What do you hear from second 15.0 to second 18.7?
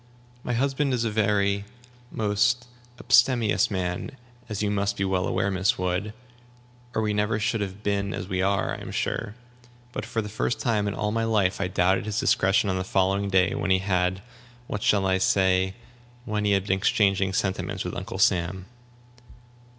I say? when he had been exchanging sentiments with Uncle Sam."